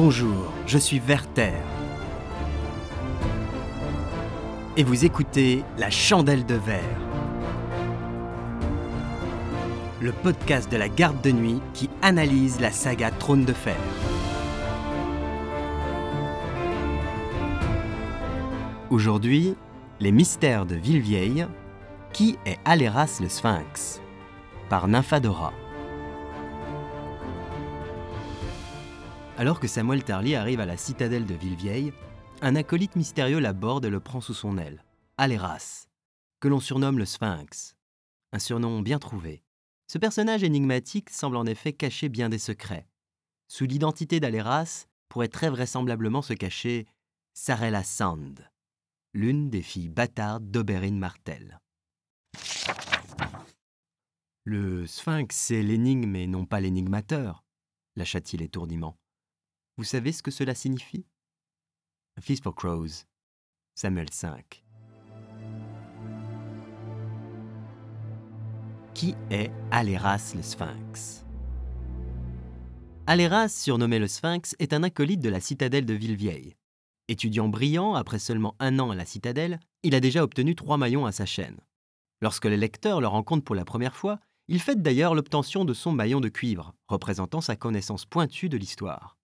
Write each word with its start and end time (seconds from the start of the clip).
Bonjour, 0.00 0.52
je 0.64 0.78
suis 0.78 1.00
Werther. 1.00 1.54
Et 4.76 4.84
vous 4.84 5.04
écoutez 5.04 5.64
La 5.76 5.90
Chandelle 5.90 6.46
de 6.46 6.54
Verre. 6.54 7.00
Le 10.00 10.12
podcast 10.12 10.70
de 10.70 10.76
la 10.76 10.88
garde 10.88 11.20
de 11.20 11.32
nuit 11.32 11.60
qui 11.74 11.90
analyse 12.00 12.60
la 12.60 12.70
saga 12.70 13.10
Trône 13.10 13.44
de 13.44 13.52
Fer. 13.52 13.74
Aujourd'hui, 18.90 19.56
les 19.98 20.12
mystères 20.12 20.64
de 20.64 20.76
Villevieille. 20.76 21.48
Qui 22.12 22.38
est 22.46 22.58
Aléras 22.64 23.18
le 23.20 23.28
Sphinx 23.28 24.00
Par 24.68 24.86
Nymphadora. 24.86 25.52
Alors 29.38 29.60
que 29.60 29.68
Samuel 29.68 30.02
Tarly 30.02 30.34
arrive 30.34 30.58
à 30.58 30.66
la 30.66 30.76
citadelle 30.76 31.24
de 31.24 31.36
Villevieille, 31.36 31.92
un 32.42 32.56
acolyte 32.56 32.96
mystérieux 32.96 33.38
l'aborde 33.38 33.84
et 33.84 33.88
le 33.88 34.00
prend 34.00 34.20
sous 34.20 34.34
son 34.34 34.58
aile. 34.58 34.82
Aléras, 35.16 35.86
que 36.40 36.48
l'on 36.48 36.58
surnomme 36.58 36.98
le 36.98 37.04
Sphinx. 37.04 37.76
Un 38.32 38.40
surnom 38.40 38.80
bien 38.82 38.98
trouvé. 38.98 39.44
Ce 39.86 39.96
personnage 39.96 40.42
énigmatique 40.42 41.10
semble 41.10 41.36
en 41.36 41.46
effet 41.46 41.72
cacher 41.72 42.08
bien 42.08 42.28
des 42.28 42.40
secrets. 42.40 42.88
Sous 43.46 43.64
l'identité 43.64 44.18
d'Aléras 44.18 44.88
pourrait 45.08 45.28
très 45.28 45.50
vraisemblablement 45.50 46.20
se 46.20 46.32
cacher 46.32 46.88
Sarella 47.32 47.84
Sand, 47.84 48.44
l'une 49.14 49.50
des 49.50 49.62
filles 49.62 49.88
bâtardes 49.88 50.50
d'Oberyn 50.50 50.98
Martel. 50.98 51.60
Le 54.42 54.84
Sphinx, 54.88 55.36
c'est 55.36 55.62
l'énigme 55.62 56.16
et 56.16 56.26
non 56.26 56.44
pas 56.44 56.58
l'énigmateur, 56.58 57.44
lâcha-t-il 57.94 58.42
étourdiment. 58.42 58.96
Vous 59.78 59.84
savez 59.84 60.10
ce 60.10 60.24
que 60.24 60.32
cela 60.32 60.56
signifie? 60.56 61.06
Feast 62.18 62.42
for 62.42 62.52
Crows, 62.52 63.04
Samuel 63.76 64.10
5. 64.10 64.64
Qui 68.92 69.14
est 69.30 69.52
Aléras 69.70 70.32
le 70.34 70.42
Sphinx? 70.42 71.24
Aléras, 73.06 73.50
surnommé 73.50 74.00
le 74.00 74.08
Sphinx, 74.08 74.56
est 74.58 74.72
un 74.72 74.82
acolyte 74.82 75.20
de 75.20 75.28
la 75.28 75.38
citadelle 75.38 75.86
de 75.86 75.94
Villevieille. 75.94 76.56
Étudiant 77.06 77.46
brillant, 77.46 77.94
après 77.94 78.18
seulement 78.18 78.56
un 78.58 78.80
an 78.80 78.90
à 78.90 78.96
la 78.96 79.04
citadelle, 79.04 79.60
il 79.84 79.94
a 79.94 80.00
déjà 80.00 80.24
obtenu 80.24 80.56
trois 80.56 80.76
maillons 80.76 81.06
à 81.06 81.12
sa 81.12 81.24
chaîne. 81.24 81.60
Lorsque 82.20 82.46
les 82.46 82.56
lecteurs 82.56 83.00
le 83.00 83.06
rencontrent 83.06 83.44
pour 83.44 83.54
la 83.54 83.64
première 83.64 83.94
fois, 83.94 84.18
il 84.48 84.60
fête 84.60 84.82
d'ailleurs 84.82 85.14
l'obtention 85.14 85.64
de 85.64 85.72
son 85.72 85.92
maillon 85.92 86.18
de 86.18 86.28
cuivre, 86.28 86.74
représentant 86.88 87.40
sa 87.40 87.54
connaissance 87.54 88.06
pointue 88.06 88.48
de 88.48 88.56
l'histoire. 88.56 89.17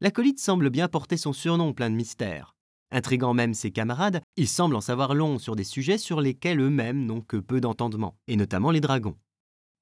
L'acolyte 0.00 0.40
semble 0.40 0.70
bien 0.70 0.88
porter 0.88 1.16
son 1.16 1.32
surnom 1.32 1.72
plein 1.72 1.90
de 1.90 1.94
mystères. 1.94 2.54
Intriguant 2.90 3.34
même 3.34 3.54
ses 3.54 3.70
camarades, 3.70 4.22
il 4.36 4.48
semble 4.48 4.76
en 4.76 4.80
savoir 4.80 5.14
long 5.14 5.38
sur 5.38 5.56
des 5.56 5.64
sujets 5.64 5.98
sur 5.98 6.20
lesquels 6.20 6.60
eux-mêmes 6.60 7.04
n'ont 7.04 7.20
que 7.20 7.36
peu 7.36 7.60
d'entendement, 7.60 8.16
et 8.28 8.36
notamment 8.36 8.70
les 8.70 8.80
dragons. 8.80 9.16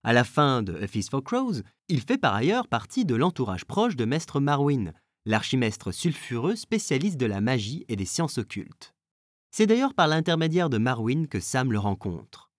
À 0.04 0.12
la 0.12 0.24
fin 0.24 0.62
de 0.62 0.74
A 0.82 0.86
Feast 0.86 1.10
for 1.10 1.22
Crows, 1.22 1.62
il 1.88 2.00
fait 2.00 2.18
par 2.18 2.34
ailleurs 2.34 2.68
partie 2.68 3.04
de 3.04 3.14
l'entourage 3.14 3.64
proche 3.64 3.96
de 3.96 4.04
Maître 4.04 4.40
Marwyn, 4.40 4.92
l'archimestre 5.26 5.92
sulfureux 5.92 6.56
spécialiste 6.56 7.18
de 7.18 7.26
la 7.26 7.40
magie 7.40 7.84
et 7.88 7.96
des 7.96 8.06
sciences 8.06 8.38
occultes. 8.38 8.94
C'est 9.50 9.66
d'ailleurs 9.66 9.94
par 9.94 10.08
l'intermédiaire 10.08 10.70
de 10.70 10.78
Marwyn 10.78 11.26
que 11.26 11.38
Sam 11.38 11.70
le 11.70 11.78
rencontre. 11.78 12.50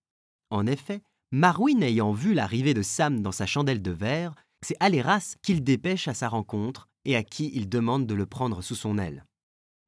En 0.50 0.66
effet, 0.66 1.02
Marwyn 1.32 1.82
ayant 1.82 2.12
vu 2.12 2.32
l'arrivée 2.32 2.74
de 2.74 2.82
Sam 2.82 3.20
dans 3.20 3.32
sa 3.32 3.46
chandelle 3.46 3.82
de 3.82 3.90
verre, 3.90 4.34
c'est 4.62 4.76
Aléras 4.80 5.34
qu'il 5.42 5.64
dépêche 5.64 6.08
à 6.08 6.14
sa 6.14 6.28
rencontre 6.28 6.88
et 7.04 7.16
à 7.16 7.22
qui 7.22 7.50
il 7.54 7.68
demande 7.68 8.06
de 8.06 8.14
le 8.14 8.26
prendre 8.26 8.62
sous 8.62 8.74
son 8.74 8.98
aile. 8.98 9.24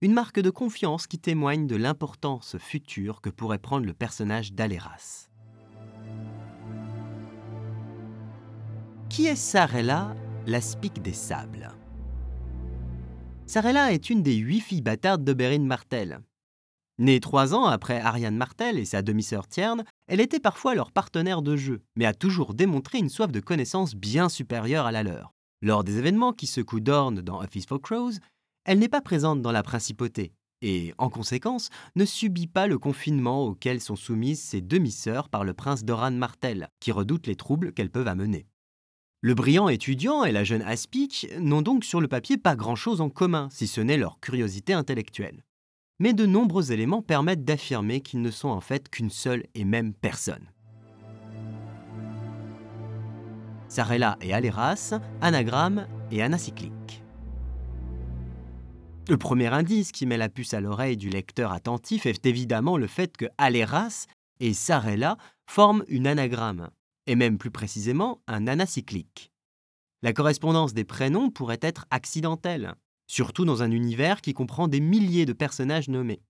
Une 0.00 0.12
marque 0.12 0.40
de 0.40 0.50
confiance 0.50 1.06
qui 1.06 1.18
témoigne 1.18 1.66
de 1.66 1.76
l'importance 1.76 2.56
future 2.58 3.20
que 3.20 3.30
pourrait 3.30 3.58
prendre 3.58 3.86
le 3.86 3.94
personnage 3.94 4.52
d'Aléras. 4.52 5.28
Qui 9.08 9.26
est 9.26 9.36
Sarella, 9.36 10.14
l'aspic 10.46 11.00
des 11.00 11.12
sables? 11.12 11.70
Sarella 13.46 13.92
est 13.92 14.10
une 14.10 14.22
des 14.22 14.34
huit 14.34 14.60
filles 14.60 14.82
bâtardes 14.82 15.24
d'Oberyn 15.24 15.64
Martel, 15.64 16.20
Née 16.98 17.20
trois 17.20 17.54
ans 17.54 17.66
après 17.66 18.00
Ariane 18.00 18.36
Martel 18.36 18.78
et 18.78 18.86
sa 18.86 19.02
demi-sœur 19.02 19.46
Tierne, 19.48 19.84
elle 20.06 20.20
était 20.20 20.40
parfois 20.40 20.74
leur 20.74 20.92
partenaire 20.92 21.42
de 21.42 21.54
jeu, 21.54 21.82
mais 21.94 22.06
a 22.06 22.14
toujours 22.14 22.54
démontré 22.54 22.98
une 22.98 23.10
soif 23.10 23.30
de 23.30 23.40
connaissance 23.40 23.94
bien 23.94 24.30
supérieure 24.30 24.86
à 24.86 24.92
la 24.92 25.02
leur. 25.02 25.35
Lors 25.62 25.84
des 25.84 25.98
événements 25.98 26.32
qui 26.32 26.46
secouent 26.46 26.80
Dorne 26.80 27.20
dans 27.20 27.40
Feast 27.46 27.68
for 27.68 27.80
Crows, 27.80 28.12
elle 28.64 28.78
n'est 28.78 28.88
pas 28.88 29.00
présente 29.00 29.42
dans 29.42 29.52
la 29.52 29.62
principauté, 29.62 30.32
et, 30.62 30.94
en 30.98 31.08
conséquence, 31.08 31.70
ne 31.94 32.04
subit 32.04 32.46
pas 32.46 32.66
le 32.66 32.78
confinement 32.78 33.44
auquel 33.44 33.80
sont 33.80 33.96
soumises 33.96 34.40
ses 34.40 34.60
demi-sœurs 34.60 35.28
par 35.28 35.44
le 35.44 35.54
prince 35.54 35.84
Doran 35.84 36.12
Martel, 36.12 36.68
qui 36.80 36.92
redoute 36.92 37.26
les 37.26 37.36
troubles 37.36 37.72
qu'elles 37.72 37.90
peuvent 37.90 38.08
amener. 38.08 38.46
Le 39.22 39.34
brillant 39.34 39.68
étudiant 39.68 40.24
et 40.24 40.32
la 40.32 40.44
jeune 40.44 40.62
Aspic 40.62 41.26
n'ont 41.38 41.62
donc 41.62 41.84
sur 41.84 42.00
le 42.00 42.08
papier 42.08 42.36
pas 42.36 42.56
grand-chose 42.56 43.00
en 43.00 43.10
commun, 43.10 43.48
si 43.50 43.66
ce 43.66 43.80
n'est 43.80 43.96
leur 43.96 44.20
curiosité 44.20 44.72
intellectuelle 44.72 45.42
mais 45.98 46.12
de 46.12 46.26
nombreux 46.26 46.72
éléments 46.72 47.02
permettent 47.02 47.44
d'affirmer 47.44 48.00
qu'ils 48.00 48.20
ne 48.20 48.30
sont 48.30 48.48
en 48.48 48.60
fait 48.60 48.88
qu'une 48.88 49.10
seule 49.10 49.44
et 49.54 49.64
même 49.64 49.94
personne. 49.94 50.52
Sarella 53.76 54.16
et 54.22 54.32
Aléras, 54.32 54.94
anagramme 55.20 55.86
et 56.10 56.22
anacyclique. 56.22 57.02
Le 59.06 59.18
premier 59.18 59.48
indice 59.48 59.92
qui 59.92 60.06
met 60.06 60.16
la 60.16 60.30
puce 60.30 60.54
à 60.54 60.62
l'oreille 60.62 60.96
du 60.96 61.10
lecteur 61.10 61.52
attentif 61.52 62.06
est 62.06 62.24
évidemment 62.24 62.78
le 62.78 62.86
fait 62.86 63.14
que 63.18 63.26
Aléras 63.36 64.06
et 64.40 64.54
Sarella 64.54 65.18
forment 65.44 65.84
une 65.88 66.06
anagramme, 66.06 66.70
et 67.06 67.16
même 67.16 67.36
plus 67.36 67.50
précisément 67.50 68.22
un 68.26 68.46
anacyclique. 68.46 69.30
La 70.00 70.14
correspondance 70.14 70.72
des 70.72 70.84
prénoms 70.84 71.28
pourrait 71.28 71.58
être 71.60 71.84
accidentelle, 71.90 72.76
surtout 73.06 73.44
dans 73.44 73.62
un 73.62 73.70
univers 73.70 74.22
qui 74.22 74.32
comprend 74.32 74.68
des 74.68 74.80
milliers 74.80 75.26
de 75.26 75.34
personnages 75.34 75.90
nommés. 75.90 76.22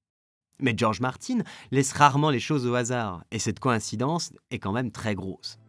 Mais 0.59 0.75
George 0.77 1.01
Martin 1.01 1.45
laisse 1.71 1.93
rarement 1.93 2.31
les 2.31 2.41
choses 2.41 2.67
au 2.67 2.75
hasard, 2.75 3.23
et 3.31 3.39
cette 3.39 3.61
coïncidence 3.61 4.33
est 4.51 4.59
quand 4.59 4.73
même 4.73 4.91
très 4.91 5.15
grosse. 5.15 5.61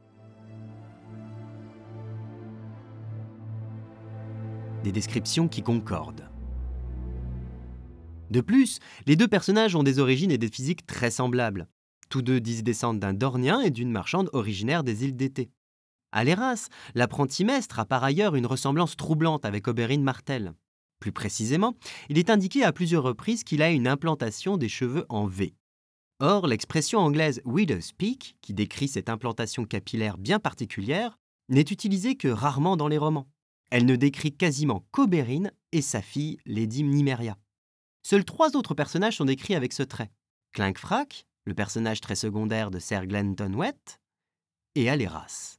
Des 4.83 4.91
descriptions 4.91 5.47
qui 5.47 5.63
concordent. 5.63 6.29
De 8.29 8.41
plus, 8.41 8.79
les 9.05 9.15
deux 9.15 9.27
personnages 9.27 9.75
ont 9.75 9.83
des 9.83 9.99
origines 9.99 10.31
et 10.31 10.37
des 10.37 10.49
physiques 10.49 10.85
très 10.85 11.11
semblables. 11.11 11.67
Tous 12.09 12.21
deux 12.21 12.39
disent 12.39 12.63
descendre 12.63 12.99
d'un 12.99 13.13
Dornien 13.13 13.61
et 13.61 13.71
d'une 13.71 13.91
marchande 13.91 14.29
originaire 14.33 14.83
des 14.83 15.03
îles 15.03 15.15
d'été. 15.15 15.49
Aléras, 16.11 16.67
l'apprenti 16.95 17.43
maître, 17.43 17.79
a 17.79 17.85
par 17.85 18.03
ailleurs 18.03 18.35
une 18.35 18.45
ressemblance 18.45 18.95
troublante 18.95 19.45
avec 19.45 19.67
Oberyn 19.67 20.01
Martel. 20.01 20.53
Plus 20.99 21.11
précisément, 21.11 21.75
il 22.09 22.17
est 22.17 22.29
indiqué 22.29 22.63
à 22.63 22.71
plusieurs 22.71 23.03
reprises 23.03 23.43
qu'il 23.43 23.61
a 23.61 23.71
une 23.71 23.87
implantation 23.87 24.57
des 24.57 24.69
cheveux 24.69 25.05
en 25.09 25.25
V. 25.25 25.53
Or, 26.19 26.47
l'expression 26.47 26.99
anglaise 26.99 27.41
widow's 27.45 27.91
peak, 27.91 28.35
qui 28.41 28.53
décrit 28.53 28.87
cette 28.87 29.09
implantation 29.09 29.65
capillaire 29.65 30.17
bien 30.17 30.39
particulière, 30.39 31.17
n'est 31.49 31.61
utilisée 31.61 32.15
que 32.15 32.27
rarement 32.27 32.77
dans 32.77 32.87
les 32.87 32.97
romans. 32.97 33.27
Elle 33.69 33.85
ne 33.85 33.95
décrit 33.95 34.31
quasiment 34.31 34.85
qu'Oberyn 34.91 35.51
et 35.71 35.81
sa 35.81 36.01
fille, 36.01 36.37
Lady 36.45 36.83
Nymeria. 36.83 37.37
Seuls 38.03 38.23
trois 38.23 38.55
autres 38.55 38.73
personnages 38.73 39.17
sont 39.17 39.25
décrits 39.25 39.55
avec 39.55 39.73
ce 39.73 39.83
trait. 39.83 40.11
Clinkfrack, 40.53 41.27
le 41.43 41.53
personnage 41.53 41.99
très 41.99 42.15
secondaire 42.15 42.71
de 42.71 42.79
Sir 42.79 43.05
Glenton 43.05 43.53
Wet, 43.53 43.99
et 44.75 44.89
Aléras. 44.89 45.57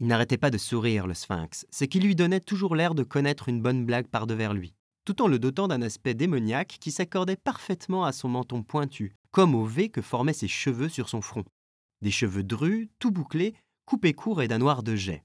Il 0.00 0.06
n'arrêtait 0.06 0.38
pas 0.38 0.50
de 0.50 0.58
sourire, 0.58 1.06
le 1.06 1.14
sphinx, 1.14 1.66
ce 1.70 1.84
qui 1.84 2.00
lui 2.00 2.14
donnait 2.14 2.40
toujours 2.40 2.74
l'air 2.74 2.94
de 2.94 3.02
connaître 3.02 3.48
une 3.48 3.62
bonne 3.62 3.84
blague 3.86 4.08
par 4.08 4.26
devers 4.26 4.54
lui, 4.54 4.74
tout 5.04 5.22
en 5.22 5.28
le 5.28 5.38
dotant 5.38 5.68
d'un 5.68 5.82
aspect 5.82 6.14
démoniaque 6.14 6.78
qui 6.80 6.90
s'accordait 6.90 7.36
parfaitement 7.36 8.04
à 8.04 8.12
son 8.12 8.28
menton 8.28 8.62
pointu, 8.62 9.14
comme 9.30 9.54
au 9.54 9.64
V 9.64 9.88
que 9.88 10.02
formaient 10.02 10.32
ses 10.32 10.48
cheveux 10.48 10.88
sur 10.88 11.08
son 11.08 11.20
front. 11.20 11.44
Des 12.02 12.10
cheveux 12.10 12.44
drus, 12.44 12.88
tout 12.98 13.10
bouclés, 13.10 13.54
coupés 13.90 14.14
courts 14.14 14.40
et 14.40 14.46
d'un 14.46 14.58
noir 14.58 14.84
de 14.84 14.94
jet. 14.94 15.24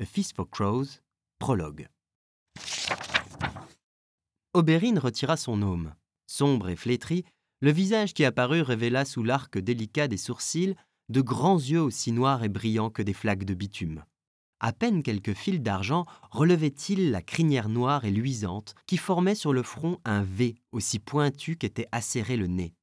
A 0.00 0.04
Feast 0.04 0.34
for 0.34 0.50
Crows, 0.50 0.98
prologue. 1.38 1.86
Oberyn 4.54 4.98
retira 4.98 5.36
son 5.36 5.62
aume. 5.62 5.94
Sombre 6.26 6.70
et 6.70 6.74
flétri, 6.74 7.24
le 7.60 7.70
visage 7.70 8.12
qui 8.12 8.24
apparut 8.24 8.62
révéla 8.62 9.04
sous 9.04 9.22
l'arc 9.22 9.56
délicat 9.56 10.08
des 10.08 10.16
sourcils 10.16 10.74
de 11.10 11.20
grands 11.20 11.60
yeux 11.60 11.80
aussi 11.80 12.10
noirs 12.10 12.42
et 12.42 12.48
brillants 12.48 12.90
que 12.90 13.02
des 13.02 13.12
flaques 13.12 13.44
de 13.44 13.54
bitume. 13.54 14.04
À 14.58 14.72
peine 14.72 15.04
quelques 15.04 15.34
fils 15.34 15.60
d'argent 15.60 16.06
relevaient-ils 16.32 17.12
la 17.12 17.22
crinière 17.22 17.68
noire 17.68 18.04
et 18.04 18.10
luisante 18.10 18.74
qui 18.88 18.96
formait 18.96 19.36
sur 19.36 19.52
le 19.52 19.62
front 19.62 20.00
un 20.04 20.24
V 20.24 20.56
aussi 20.72 20.98
pointu 20.98 21.56
qu'était 21.56 21.86
acéré 21.92 22.36
le 22.36 22.48
nez. 22.48 22.74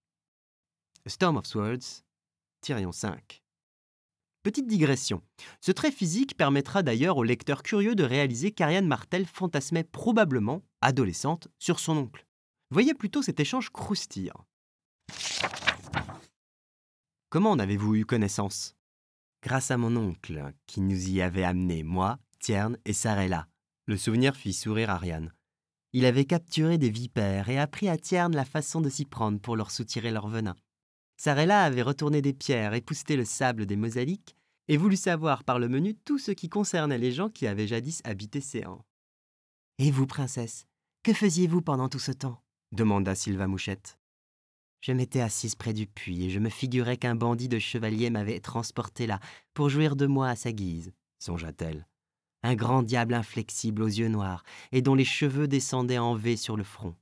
A 1.05 1.09
Storm 1.09 1.35
of 1.35 1.45
Swords, 1.45 2.05
Tyrion 2.61 2.93
5. 2.93 3.43
Petite 4.47 4.67
digression. 4.67 5.21
Ce 5.59 5.73
trait 5.73 5.91
physique 5.91 6.37
permettra 6.37 6.81
d'ailleurs 6.81 7.17
au 7.17 7.23
lecteur 7.23 7.63
curieux 7.63 7.95
de 7.95 8.05
réaliser 8.05 8.51
qu'Ariane 8.51 8.87
Martel 8.87 9.25
fantasmait 9.25 9.83
probablement, 9.83 10.63
adolescente, 10.79 11.49
sur 11.59 11.81
son 11.81 11.97
oncle. 11.97 12.25
Voyez 12.71 12.93
plutôt 12.93 13.21
cet 13.21 13.41
échange 13.41 13.71
croustillant. 13.71 14.45
Comment 17.27 17.51
en 17.51 17.59
avez-vous 17.59 17.95
eu 17.95 18.05
connaissance? 18.05 18.77
Grâce 19.43 19.69
à 19.69 19.75
mon 19.75 19.97
oncle, 19.97 20.53
qui 20.65 20.79
nous 20.79 21.09
y 21.09 21.21
avait 21.21 21.43
amenés, 21.43 21.83
moi, 21.83 22.17
Tierne 22.39 22.77
et 22.85 22.93
Sarella. 22.93 23.49
Le 23.85 23.97
souvenir 23.97 24.37
fit 24.37 24.53
sourire 24.53 24.91
Ariane. 24.91 25.33
Il 25.91 26.05
avait 26.05 26.23
capturé 26.23 26.77
des 26.77 26.89
vipères 26.89 27.49
et 27.49 27.59
appris 27.59 27.89
à 27.89 27.97
Tierne 27.97 28.33
la 28.33 28.45
façon 28.45 28.79
de 28.79 28.87
s'y 28.87 29.03
prendre 29.03 29.41
pour 29.41 29.57
leur 29.57 29.71
soutirer 29.71 30.11
leur 30.11 30.29
venin. 30.29 30.55
Sarella 31.17 31.63
avait 31.63 31.81
retourné 31.81 32.21
des 32.21 32.33
pierres, 32.33 32.73
épousseté 32.75 33.15
le 33.15 33.25
sable 33.25 33.65
des 33.65 33.75
mosaïques 33.75 34.35
et 34.67 34.77
voulu 34.77 34.95
savoir 34.95 35.43
par 35.43 35.59
le 35.59 35.67
menu 35.67 35.95
tout 35.95 36.19
ce 36.19 36.31
qui 36.31 36.49
concernait 36.49 36.97
les 36.97 37.11
gens 37.11 37.29
qui 37.29 37.47
avaient 37.47 37.67
jadis 37.67 38.01
habité 38.03 38.39
Séan. 38.39 38.85
Et 39.79 39.91
vous, 39.91 40.07
princesse, 40.07 40.67
que 41.03 41.13
faisiez-vous 41.13 41.61
pendant 41.61 41.89
tout 41.89 41.99
ce 41.99 42.11
temps? 42.11 42.41
demanda 42.71 43.15
Sylva 43.15 43.47
Mouchette. 43.47 43.97
Je 44.81 44.91
m'étais 44.91 45.21
assise 45.21 45.55
près 45.55 45.73
du 45.73 45.87
puits 45.87 46.25
et 46.25 46.29
je 46.29 46.39
me 46.39 46.49
figurais 46.49 46.97
qu'un 46.97 47.15
bandit 47.15 47.47
de 47.47 47.59
chevalier 47.59 48.09
m'avait 48.09 48.39
transporté 48.39 49.07
là 49.07 49.19
pour 49.53 49.69
jouir 49.69 49.95
de 49.95 50.05
moi 50.05 50.29
à 50.29 50.35
sa 50.35 50.51
guise, 50.51 50.93
songea-t-elle. 51.17 51.87
Un 52.43 52.55
grand 52.55 52.83
diable 52.83 53.15
inflexible 53.15 53.81
aux 53.81 53.87
yeux 53.87 54.09
noirs 54.09 54.43
et 54.71 54.81
dont 54.83 54.93
les 54.93 55.05
cheveux 55.05 55.47
descendaient 55.47 55.97
en 55.97 56.15
V 56.15 56.37
sur 56.37 56.55
le 56.55 56.63
front. 56.63 56.95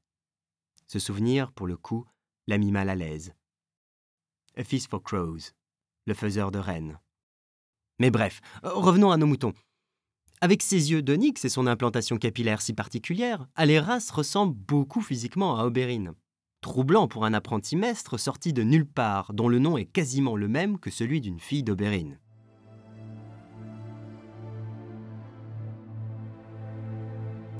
Ce 0.87 0.99
souvenir, 0.99 1.51
pour 1.51 1.67
le 1.67 1.75
coup, 1.75 2.05
la 2.47 2.57
mit 2.57 2.71
mal 2.71 2.89
à 2.89 2.95
l'aise. 2.95 3.33
A 4.57 4.63
Feast 4.63 4.89
for 4.89 5.03
Crows, 5.03 5.51
le 6.05 6.13
faiseur 6.13 6.49
de 6.49 6.59
reines. 6.59 6.97
Mais 7.99 8.09
bref, 8.09 8.39
revenons 8.63 9.11
à 9.11 9.17
nos 9.17 9.25
moutons. 9.25 9.53
Avec 10.39 10.61
ses 10.61 10.91
yeux 10.91 11.01
d'onyx 11.01 11.43
et 11.43 11.49
son 11.49 11.67
implantation 11.67 12.17
capillaire 12.17 12.61
si 12.61 12.73
particulière, 12.73 13.47
Aléras 13.55 14.11
ressemble 14.13 14.55
beaucoup 14.55 15.01
physiquement 15.01 15.59
à 15.59 15.65
Oberyn. 15.65 16.13
Troublant 16.61 17.09
pour 17.09 17.25
un 17.25 17.33
apprenti 17.33 17.75
maître 17.75 18.17
sorti 18.17 18.53
de 18.53 18.63
nulle 18.63 18.85
part, 18.85 19.33
dont 19.33 19.49
le 19.49 19.59
nom 19.59 19.77
est 19.77 19.85
quasiment 19.85 20.37
le 20.37 20.47
même 20.47 20.79
que 20.79 20.89
celui 20.89 21.19
d'une 21.19 21.39
fille 21.39 21.63
d'Oberyn. 21.63 22.17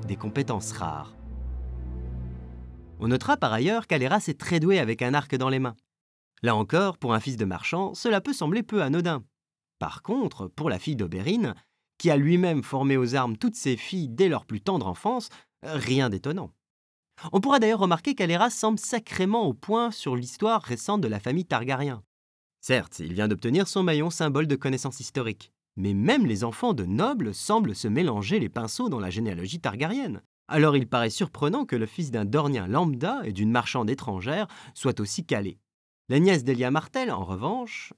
Des 0.06 0.16
compétences 0.16 0.72
rares. 0.72 1.14
On 3.00 3.08
notera 3.08 3.36
par 3.36 3.52
ailleurs 3.52 3.86
qu'Aléras 3.86 4.24
est 4.28 4.40
très 4.40 4.60
doué 4.60 4.78
avec 4.78 5.02
un 5.02 5.12
arc 5.12 5.34
dans 5.36 5.50
les 5.50 5.58
mains. 5.58 5.76
Là 6.42 6.54
encore, 6.54 6.98
pour 6.98 7.14
un 7.14 7.20
fils 7.20 7.36
de 7.36 7.44
marchand, 7.44 7.94
cela 7.94 8.20
peut 8.20 8.32
sembler 8.32 8.62
peu 8.62 8.82
anodin. 8.82 9.24
Par 9.78 10.02
contre, 10.02 10.48
pour 10.48 10.70
la 10.70 10.78
fille 10.78 10.96
d'Oberyn, 10.96 11.54
qui 11.98 12.10
a 12.10 12.16
lui-même 12.16 12.62
formé 12.62 12.96
aux 12.96 13.14
armes 13.14 13.36
toutes 13.36 13.56
ses 13.56 13.76
filles 13.76 14.08
dès 14.08 14.28
leur 14.28 14.44
plus 14.44 14.60
tendre 14.60 14.86
enfance, 14.86 15.28
rien 15.62 16.10
d'étonnant. 16.10 16.52
On 17.32 17.40
pourra 17.40 17.58
d'ailleurs 17.58 17.80
remarquer 17.80 18.14
qu'Aléras 18.14 18.50
semble 18.50 18.78
sacrément 18.78 19.46
au 19.46 19.54
point 19.54 19.90
sur 19.90 20.16
l'histoire 20.16 20.62
récente 20.62 21.00
de 21.00 21.08
la 21.08 21.20
famille 21.20 21.46
Targaryen. 21.46 22.02
Certes, 22.60 22.98
il 22.98 23.14
vient 23.14 23.28
d'obtenir 23.28 23.68
son 23.68 23.82
maillon 23.82 24.10
symbole 24.10 24.46
de 24.46 24.56
connaissance 24.56 25.00
historique, 25.00 25.52
mais 25.76 25.94
même 25.94 26.26
les 26.26 26.44
enfants 26.44 26.74
de 26.74 26.84
nobles 26.84 27.34
semblent 27.34 27.74
se 27.74 27.88
mélanger 27.88 28.38
les 28.38 28.48
pinceaux 28.48 28.88
dans 28.88 29.00
la 29.00 29.10
généalogie 29.10 29.60
targaryenne. 29.60 30.22
Alors 30.48 30.76
il 30.76 30.88
paraît 30.88 31.10
surprenant 31.10 31.64
que 31.64 31.76
le 31.76 31.86
fils 31.86 32.10
d'un 32.10 32.24
dornien 32.24 32.66
lambda 32.66 33.20
et 33.24 33.32
d'une 33.32 33.50
marchande 33.50 33.90
étrangère 33.90 34.46
soit 34.74 35.00
aussi 35.00 35.24
calé. 35.24 35.58
La 36.08 36.20
nièce 36.20 36.44
d'Elia 36.44 36.70
Martel, 36.70 37.10
en 37.10 37.24
revanche. 37.24 37.92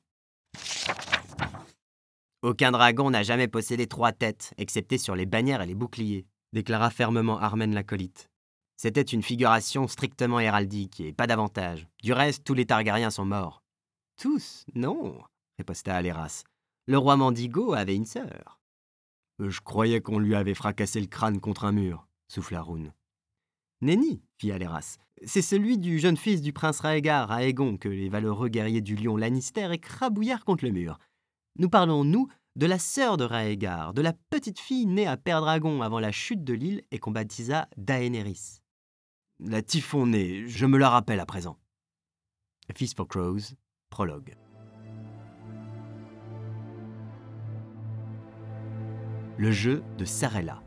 Aucun 2.40 2.72
dragon 2.72 3.10
n'a 3.10 3.22
jamais 3.22 3.48
possédé 3.48 3.86
trois 3.86 4.12
têtes, 4.12 4.54
excepté 4.56 4.96
sur 4.96 5.14
les 5.14 5.26
bannières 5.26 5.60
et 5.60 5.66
les 5.66 5.74
boucliers, 5.74 6.24
déclara 6.54 6.88
fermement 6.88 7.38
Armen 7.38 7.74
l'acolyte. 7.74 8.30
C'était 8.78 9.02
une 9.02 9.22
figuration 9.22 9.88
strictement 9.88 10.40
héraldique 10.40 11.00
et 11.00 11.12
pas 11.12 11.26
davantage. 11.26 11.86
Du 12.02 12.14
reste, 12.14 12.44
tous 12.44 12.54
les 12.54 12.64
Targaryens 12.64 13.10
sont 13.10 13.26
morts. 13.26 13.62
Tous 14.16 14.64
Non, 14.74 15.20
riposta 15.58 15.94
Aléras. 15.94 16.44
Le 16.86 16.96
roi 16.96 17.16
Mandigo 17.16 17.74
avait 17.74 17.96
une 17.96 18.06
sœur. 18.06 18.58
Je 19.38 19.60
croyais 19.60 20.00
qu'on 20.00 20.18
lui 20.18 20.34
avait 20.34 20.54
fracassé 20.54 20.98
le 20.98 21.08
crâne 21.08 21.40
contre 21.40 21.66
un 21.66 21.72
mur, 21.72 22.08
souffla 22.28 22.62
Rune. 22.62 22.94
Nenni, 23.80 24.22
fit 24.38 24.50
Aléras. 24.50 24.98
C'est 25.24 25.42
celui 25.42 25.78
du 25.78 25.98
jeune 25.98 26.16
fils 26.16 26.42
du 26.42 26.52
prince 26.52 26.80
Raegar 26.80 27.32
Aegon 27.32 27.76
que 27.76 27.88
les 27.88 28.08
valeureux 28.08 28.48
guerriers 28.48 28.80
du 28.80 28.96
lion 28.96 29.16
Lannister 29.16 29.72
écrabouillèrent 29.72 30.44
contre 30.44 30.64
le 30.64 30.72
mur. 30.72 30.98
Nous 31.58 31.68
parlons, 31.68 32.04
nous, 32.04 32.28
de 32.56 32.66
la 32.66 32.78
sœur 32.78 33.16
de 33.16 33.24
Raegar, 33.24 33.94
de 33.94 34.02
la 34.02 34.12
petite 34.12 34.58
fille 34.58 34.86
née 34.86 35.06
à 35.06 35.16
Père-Dragon 35.16 35.82
avant 35.82 36.00
la 36.00 36.10
chute 36.10 36.42
de 36.42 36.54
l'île 36.54 36.82
et 36.90 36.98
qu'on 36.98 37.12
baptisa 37.12 37.68
Daenerys. 37.76 38.60
La 39.38 39.62
typhonnée, 39.62 40.48
je 40.48 40.66
me 40.66 40.78
la 40.78 40.90
rappelle 40.90 41.20
à 41.20 41.26
présent. 41.26 41.56
Feast 42.76 42.96
for 42.96 43.06
Crows, 43.06 43.54
prologue. 43.90 44.34
Le 49.36 49.52
jeu 49.52 49.84
de 49.96 50.04
Sarella. 50.04 50.62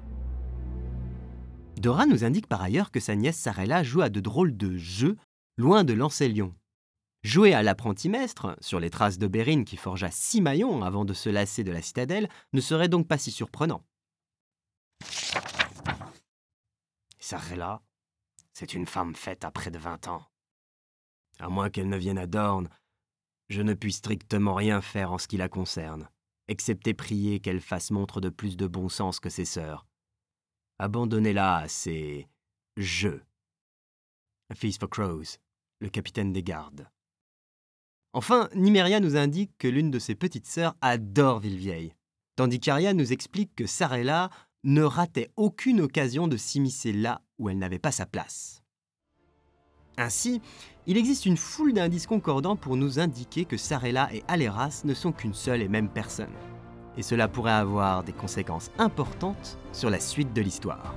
Dora 1.82 2.06
nous 2.06 2.24
indique 2.24 2.46
par 2.46 2.62
ailleurs 2.62 2.92
que 2.92 3.00
sa 3.00 3.16
nièce 3.16 3.40
Sarella 3.40 3.82
joue 3.82 4.02
à 4.02 4.10
de 4.10 4.20
drôles 4.20 4.56
de 4.56 4.78
jeux 4.78 5.18
loin 5.58 5.84
de 5.84 5.94
l'Ancelion. 5.94 6.54
Jouer 7.24 7.56
à 7.56 7.64
l'apprenti-maître, 7.64 8.56
sur 8.62 8.80
les 8.80 8.92
traces 8.92 9.18
de 9.18 9.26
Bérine 9.26 9.66
qui 9.66 9.78
forgea 9.78 10.12
six 10.12 10.42
maillons 10.42 10.84
avant 10.84 11.06
de 11.06 11.14
se 11.16 11.28
lasser 11.30 11.64
de 11.64 11.72
la 11.72 11.82
citadelle, 11.82 12.30
ne 12.54 12.62
serait 12.62 12.88
donc 12.88 13.08
pas 13.08 13.18
si 13.18 13.32
surprenant. 13.32 13.84
Sarella, 17.20 17.82
c'est 18.54 18.76
une 18.76 18.86
femme 18.86 19.16
faite 19.16 19.44
à 19.44 19.50
près 19.50 19.72
de 19.72 19.80
vingt 19.80 20.08
ans. 20.08 20.24
À 21.40 21.50
moins 21.50 21.72
qu'elle 21.72 21.90
ne 21.90 21.98
vienne 21.98 22.20
à 22.20 22.28
Dorne, 22.28 22.70
je 23.50 23.64
ne 23.64 23.74
puis 23.74 23.92
strictement 23.92 24.54
rien 24.54 24.82
faire 24.82 25.12
en 25.12 25.18
ce 25.18 25.28
qui 25.28 25.38
la 25.38 25.50
concerne, 25.50 26.10
excepté 26.48 26.94
prier 26.94 27.40
qu'elle 27.40 27.60
fasse 27.60 27.90
montre 27.90 28.22
de 28.22 28.30
plus 28.30 28.56
de 28.56 28.68
bon 28.68 28.88
sens 28.88 29.20
que 29.20 29.30
ses 29.30 29.46
sœurs. 29.46 29.88
Abandonnez-la 30.82 31.58
à 31.58 31.68
ses 31.68 32.28
jeux. 32.76 33.22
A 34.50 34.56
Feast 34.56 34.80
for 34.80 34.90
Crows, 34.90 35.38
le 35.80 35.90
capitaine 35.90 36.34
des 36.34 36.42
gardes. 36.42 36.90
Enfin, 38.14 38.50
Nimeria 38.56 39.00
nous 39.00 39.16
indique 39.16 39.52
que 39.60 39.68
l'une 39.68 39.92
de 39.92 40.00
ses 40.00 40.16
petites 40.16 40.48
sœurs 40.48 40.76
adore 40.82 41.40
Villevieille, 41.40 41.94
tandis 42.36 42.60
qu'Aria 42.60 42.96
nous 42.96 43.14
explique 43.14 43.54
que 43.54 43.68
Sarella 43.68 44.32
ne 44.64 44.82
ratait 44.82 45.30
aucune 45.36 45.82
occasion 45.82 46.28
de 46.28 46.36
s'immiscer 46.36 46.94
là 46.94 47.22
où 47.38 47.48
elle 47.48 47.60
n'avait 47.60 47.78
pas 47.78 47.92
sa 47.92 48.08
place. 48.08 48.64
Ainsi, 49.98 50.42
il 50.88 50.98
existe 50.98 51.28
une 51.28 51.38
foule 51.38 51.74
d'indices 51.74 52.08
concordants 52.08 52.56
pour 52.56 52.76
nous 52.76 52.98
indiquer 52.98 53.46
que 53.46 53.56
Sarella 53.56 54.12
et 54.16 54.24
Aleras 54.28 54.82
ne 54.84 54.96
sont 54.96 55.12
qu'une 55.12 55.36
seule 55.36 55.62
et 55.62 55.70
même 55.70 55.90
personne 55.90 56.34
et 56.98 57.02
cela 57.02 57.28
pourrait 57.28 57.52
avoir 57.52 58.04
des 58.04 58.14
conséquences 58.14 58.72
importantes 58.78 59.58
sur 59.72 59.90
la 59.90 60.00
suite 60.00 60.34
de 60.34 60.42
l'histoire. 60.42 60.96